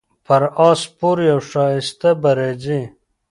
[0.25, 2.81] پر اس سپور یو ښایسته به راځي